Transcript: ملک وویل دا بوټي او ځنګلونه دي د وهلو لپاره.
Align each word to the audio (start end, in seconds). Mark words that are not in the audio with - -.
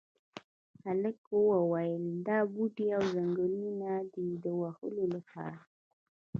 ملک 0.83 1.19
وویل 1.51 2.05
دا 2.27 2.37
بوټي 2.53 2.87
او 2.97 3.03
ځنګلونه 3.15 3.89
دي 4.13 4.27
د 4.43 4.45
وهلو 4.61 5.03
لپاره. 5.15 5.59